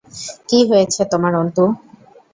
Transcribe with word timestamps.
কী 0.49 0.59
হয়েছে 0.69 1.01
তোমার 1.11 1.33
অন্তু! 1.35 1.63